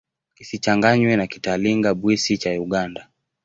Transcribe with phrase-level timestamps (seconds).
[0.43, 3.01] Isichanganywe na Kitalinga-Bwisi cha Uganda.